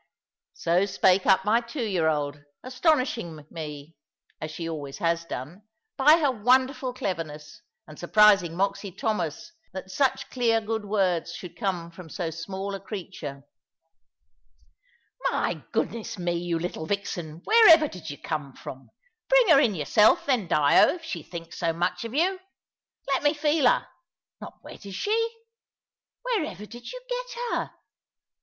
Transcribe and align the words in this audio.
So 0.55 0.87
spake 0.87 1.27
up 1.27 1.45
my 1.45 1.61
two 1.61 1.83
year 1.83 2.07
old, 2.07 2.43
astonishing 2.63 3.45
me 3.51 3.95
(as 4.41 4.49
she 4.49 4.67
always 4.67 4.97
has 4.97 5.25
done) 5.25 5.61
by 5.95 6.17
her 6.17 6.31
wonderful 6.31 6.91
cleverness, 6.91 7.61
and 7.85 7.99
surprising 7.99 8.55
Moxy 8.55 8.91
Thomas 8.91 9.51
that 9.73 9.91
such 9.91 10.31
clear 10.31 10.59
good 10.59 10.85
words 10.85 11.35
should 11.35 11.55
come 11.55 11.91
from 11.91 12.09
so 12.09 12.31
small 12.31 12.73
a 12.73 12.79
creature. 12.79 13.43
"My 15.29 15.63
goodness 15.71 16.17
me! 16.17 16.33
you 16.33 16.57
little 16.57 16.87
vixen! 16.87 17.43
wherever 17.45 17.87
did 17.87 18.09
you 18.09 18.17
come 18.17 18.53
from? 18.53 18.89
Bring 19.29 19.49
her 19.49 19.59
in 19.59 19.75
yourself, 19.75 20.25
then, 20.25 20.47
Dyo, 20.47 20.95
if 20.95 21.03
she 21.03 21.21
thinks 21.21 21.59
so 21.59 21.73
much 21.73 22.03
of 22.05 22.15
you. 22.15 22.39
Let 23.09 23.21
me 23.21 23.35
feel 23.35 23.67
her. 23.67 23.87
Not 24.41 24.63
wet 24.63 24.81
she 24.81 24.89
is. 25.11 25.33
Where 26.23 26.45
ever 26.45 26.65
did 26.65 26.91
you 26.91 26.99
get 27.07 27.51
her? 27.53 27.71